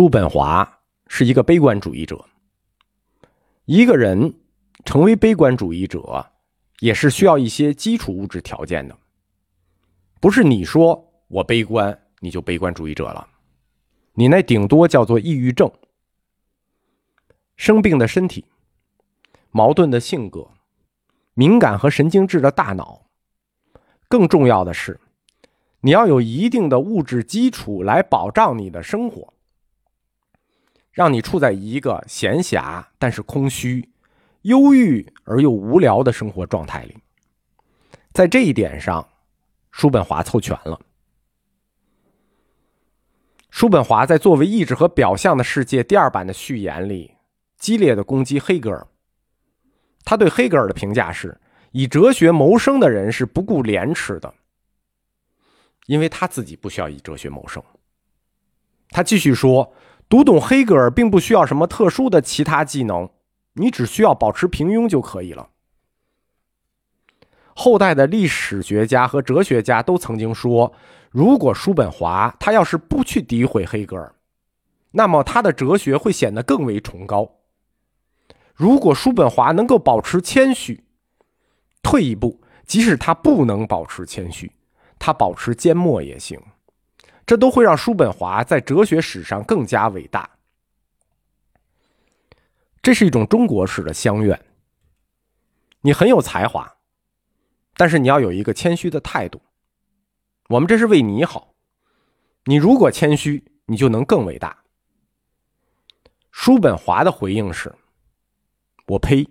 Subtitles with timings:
[0.00, 2.24] 叔本华是一个悲观主义者。
[3.66, 4.34] 一个人
[4.86, 6.24] 成为悲观主义者，
[6.78, 8.96] 也是需要一些基础物质条件的。
[10.18, 13.28] 不是你说我悲观，你就悲观主义者了。
[14.14, 15.70] 你那顶多叫做抑郁症。
[17.56, 18.46] 生病的身体，
[19.50, 20.48] 矛盾的性格，
[21.34, 23.02] 敏感和神经质的大脑，
[24.08, 24.98] 更重要的是，
[25.82, 29.34] 你要有一定的物质基础来保障你的生活。
[30.92, 33.88] 让你处在一个闲暇但是空虚、
[34.42, 36.98] 忧郁而又无聊的生活状态里，
[38.12, 39.08] 在这一点上，
[39.70, 40.80] 叔本华凑全了。
[43.50, 47.16] 叔本华在作为意志和表象的世界第二版的序言里，
[47.56, 48.86] 激烈的攻击黑格尔。
[50.04, 54.34] 他对黑格尔的评价是：以哲学谋生的人是不顾廉耻的，
[55.86, 57.62] 因为他自己不需要以哲学谋生。
[58.88, 59.72] 他继续说。
[60.10, 63.08] 读懂黑格尔并不需要什么特殊的其他技能，
[63.52, 65.50] 你只需要保持平庸就可以了。
[67.54, 70.72] 后代的历史学家和哲学家都曾经说，
[71.10, 74.12] 如果叔本华他要是不去诋毁黑格尔，
[74.90, 77.36] 那么他的哲学会显得更为崇高。
[78.52, 80.82] 如果叔本华能够保持谦虚，
[81.84, 84.50] 退一步，即使他不能保持谦虚，
[84.98, 86.40] 他保持缄默也行。
[87.30, 90.28] 这都会让叔本华在哲学史上更加伟大。
[92.82, 94.44] 这是一种中国式的相愿。
[95.82, 96.78] 你很有才华，
[97.76, 99.40] 但是你要有一个谦虚的态度。
[100.48, 101.54] 我们这是为你好。
[102.46, 104.64] 你如果谦虚，你就能更伟大。
[106.32, 107.72] 叔本华的回应是
[108.88, 109.28] ：“我呸！”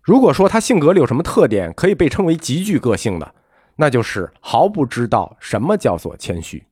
[0.00, 3.34] 如果说他性格里有什么特点可以被称为极具个性的？
[3.80, 6.64] 那就是毫不知道什么叫做谦虚。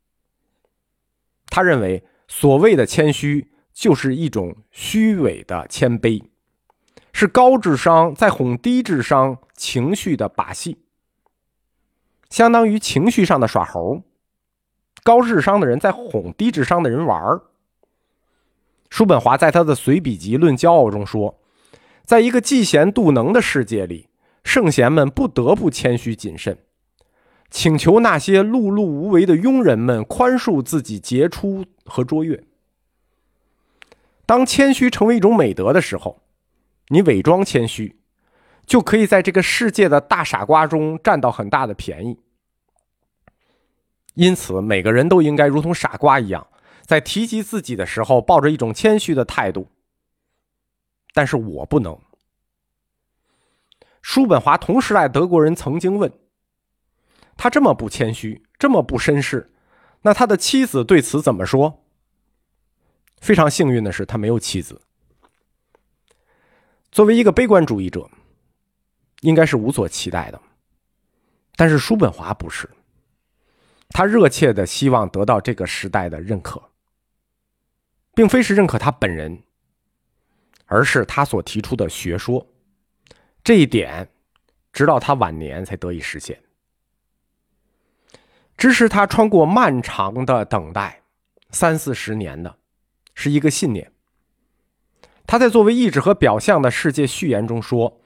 [1.47, 6.25] 他认为，所谓的谦虚就是一种虚伪的谦卑，
[7.13, 10.79] 是高智商在哄低智商情绪的把戏，
[12.29, 14.03] 相当于情绪上的耍猴。
[15.05, 17.43] 高智商的人在哄低智商的人玩儿。
[18.91, 21.39] 叔本华在他的随笔集《论骄傲》中说，
[22.05, 24.09] 在一个嫉贤妒能的世界里，
[24.43, 26.59] 圣贤们不得不谦虚谨慎。
[27.51, 32.45] 请求那些碌碌无为的庸人们宽恕自己杰出和卓越。
[34.27, 36.21] 当谦虚成为一种美德的时候，
[36.89, 37.97] 你伪装谦虚，
[38.67, 42.19] 就可以在这个世界的大傻瓜中占到很大的便宜。
[44.15, 46.47] 因此，每个人都应该如同傻瓜一样，
[46.83, 49.69] 在提及自己的时候，抱着一种谦虚的态度。
[51.15, 51.99] 但是我不能。
[54.03, 56.13] 叔本华同时代德国人曾经问。
[57.37, 59.53] 他这么不谦虚，这么不绅士，
[60.03, 61.85] 那他的妻子对此怎么说？
[63.21, 64.81] 非常幸运的是，他没有妻子。
[66.91, 68.09] 作为一个悲观主义者，
[69.21, 70.41] 应该是无所期待的。
[71.57, 72.69] 但是叔本华不是，
[73.91, 76.71] 他热切的希望得到这个时代的认可，
[78.15, 79.43] 并非是认可他本人，
[80.67, 82.47] 而是他所提出的学说。
[83.43, 84.09] 这一点，
[84.73, 86.43] 直到他晚年才得以实现。
[88.57, 91.03] 支持他穿过漫长的等待，
[91.51, 92.57] 三四十年的，
[93.15, 93.93] 是一个信念。
[95.27, 98.01] 他在作为意志和表象的世界序言中说：“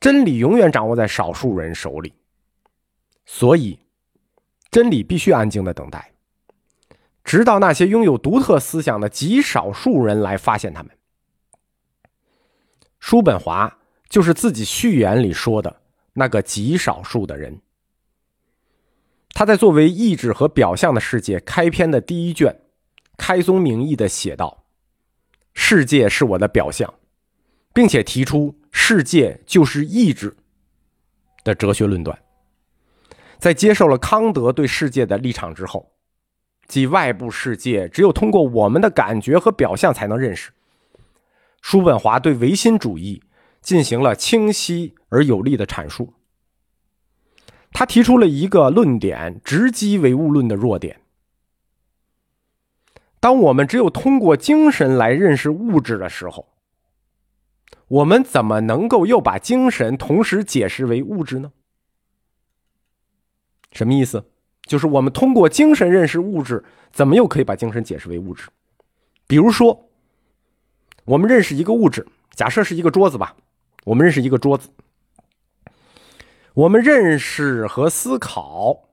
[0.00, 2.14] 真理永远掌握在少数人手里，
[3.26, 3.78] 所以
[4.70, 6.12] 真理必须安静的等待，
[7.22, 10.90] 直到那些拥有独特思想的极少数人来发现他们。”
[12.98, 15.82] 叔本华就是自己序言里说的
[16.14, 17.60] 那个极少数的人。
[19.34, 22.60] 他在作为意志和表象的世界开篇的第一卷，
[23.16, 24.64] 开宗明义的写道
[25.54, 26.94] ：“世界是我的表象，
[27.72, 30.36] 并且提出世界就是意志
[31.42, 32.18] 的哲学论断。”
[33.40, 35.92] 在接受了康德对世界的立场之后，
[36.68, 40.52] 即外部世界只有通过我们的感觉和表象才能认识。
[41.60, 43.22] 叔本华对唯心主义
[43.60, 46.12] 进行了清晰而有力的阐述。
[47.72, 51.00] 他提出了一个论点，直击唯物论的弱点。
[53.18, 56.48] 当我们只有通过精神来认识物质的时候，
[57.88, 61.52] 我们怎么能够又把精神同时解释为物质呢？
[63.70, 64.24] 什么意思？
[64.62, 68.48] 就是我们通过精神认识物质，怎么又可以把精神解释为物质？
[69.26, 69.88] 比如说，
[71.04, 73.36] 我们认识一个物质，假设是一个桌子吧，
[73.84, 74.68] 我们认识一个桌子。
[76.54, 78.88] 我们认识和思考，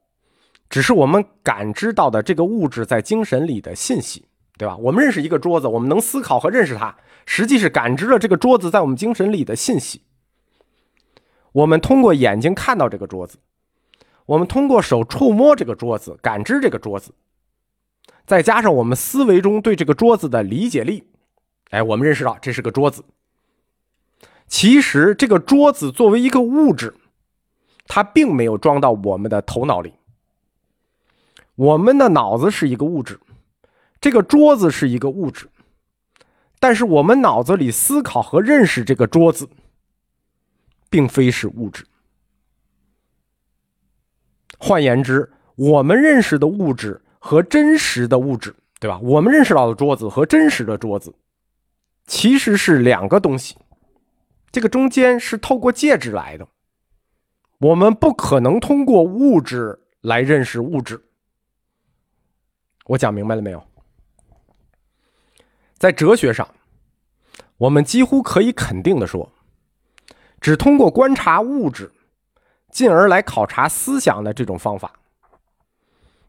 [0.69, 4.25] 只是我们感知到的这个物质在精神里的信息，
[4.57, 4.77] 对吧？
[4.77, 6.95] 我们认识一个桌子，我们能思考和认识它，
[7.25, 10.03] 实际是感知了这个桌子在我们精神里的信息。
[11.51, 13.39] 我们通过眼睛看到这个桌子，
[14.25, 17.11] 我们通过手触摸这个桌子，感知这个桌子，
[18.25, 21.03] 再加上我们思维中对这个桌子的理解力，
[21.71, 23.03] 哎，我们认识到这是个桌子。
[24.47, 26.95] 其实这个桌子作为一个物质，
[27.89, 29.91] 它并没有装到我们的头脑里。
[31.55, 33.19] 我们的脑子是一个物质，
[33.99, 35.49] 这个桌子是一个物质，
[36.59, 39.49] 但是我们脑子里思考和认识这个桌子，
[40.89, 41.85] 并非是物质。
[44.59, 48.99] 换言之，我们认识的物质和真实的物质，对吧？
[48.99, 51.13] 我们认识到的桌子和真实的桌子，
[52.05, 53.57] 其实是两个东西。
[54.51, 56.47] 这个中间是透过介质来的，
[57.59, 61.01] 我们不可能通过物质来认识物质。
[62.85, 63.63] 我讲明白了没有？
[65.77, 66.47] 在哲学上，
[67.57, 69.31] 我们几乎可以肯定的说，
[70.41, 71.91] 只通过观察物质，
[72.71, 74.93] 进而来考察思想的这种方法，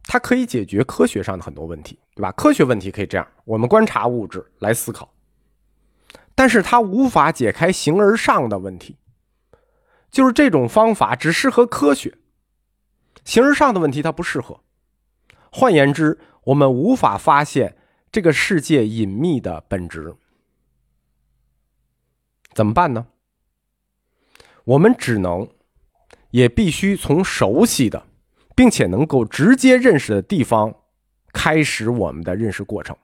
[0.04, 2.32] 它可以解决科学上的很多问题，对吧？
[2.32, 5.12] 科学问题可以这样，我们观察物质来思考，
[6.34, 8.96] 但是它无法解开形而上的问题，
[10.10, 12.18] 就是这种方法只适合科学，
[13.24, 14.60] 形而上的问题它不适合。
[15.52, 17.76] 换言之，我们无法发现
[18.10, 20.14] 这个世界隐秘的本质，
[22.52, 23.06] 怎么办呢？
[24.64, 25.48] 我们只能，
[26.30, 28.06] 也必须从熟悉的，
[28.54, 30.74] 并且能够直接认识的地方
[31.32, 32.96] 开始我们的认识过程，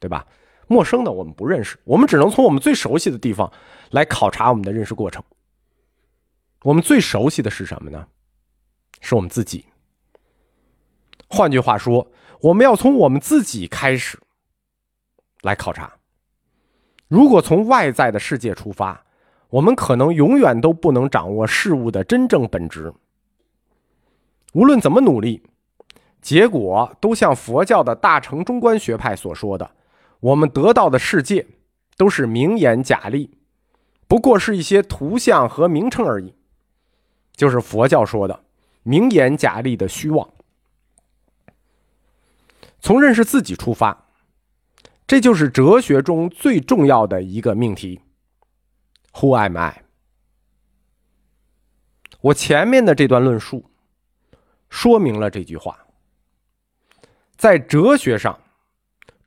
[0.00, 0.26] 对吧？
[0.66, 3.50] 陌生的我们不认识，我们只能从我们最熟悉的地方
[3.90, 5.24] 来考察我们的认识过程。
[6.62, 8.06] 我们最熟悉的是什么呢？
[9.00, 9.66] 是我们自己。
[11.28, 12.10] 换句话说。
[12.40, 14.16] 我们要从我们自己开始
[15.42, 15.92] 来考察。
[17.08, 19.04] 如果从外在的世界出发，
[19.48, 22.94] 我们可能永远都不能掌握事物的真正本质。
[24.52, 25.42] 无论怎么努力，
[26.22, 29.68] 结果都像佛教的大乘中观学派所说的：
[30.20, 31.44] 我们得到的世界
[31.96, 33.36] 都是名言假立，
[34.06, 36.36] 不过是一些图像和名称而已。
[37.38, 38.44] 就是佛教说的
[38.82, 40.28] 名言假立的虚妄。
[42.80, 44.08] 从认识自己出发，
[45.06, 48.00] 这就是哲学中最重要的一个命题。
[49.12, 49.84] Who am I？
[52.20, 53.70] 我前面的这段论述
[54.68, 55.86] 说明了这句话。
[57.36, 58.40] 在哲学上，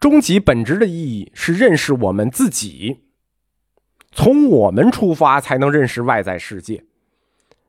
[0.02, 3.06] 终极本质的意义是认识我们自己，
[4.12, 6.84] 从我们出发才能认识外在世界。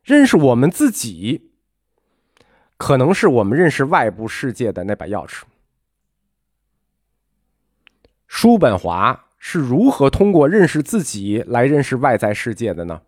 [0.02, 1.52] 认识我们自己，
[2.76, 5.42] 可能是我们认识外部世界的那把钥匙。
[8.26, 13.02] 叔本华是如何通过认识自己来认识外在世界的呢？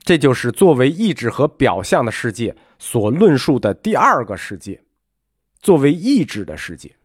[0.00, 4.82] 这就是作为意志和表象的世界所论述的第二个世界——
[5.60, 6.96] 作为意志的世界。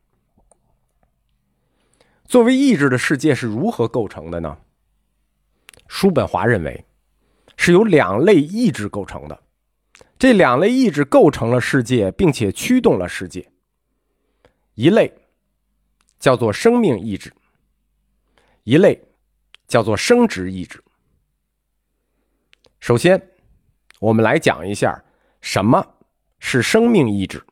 [2.26, 4.58] 作为意志的世界是如何构成的呢？
[5.88, 6.86] 叔本华认为，
[7.66, 9.42] 是由两类意志构成的。
[10.20, 13.50] 这两类意志构成了世界，并且驱动了世界。
[14.76, 15.14] 一类。
[16.20, 17.34] 叫做生命意志，
[18.64, 19.04] 一类
[19.68, 20.82] 叫做生殖意志。
[22.80, 23.22] 首先，
[24.00, 25.04] 我们来讲一下
[25.42, 25.86] 什么
[26.40, 27.46] 是生命意志。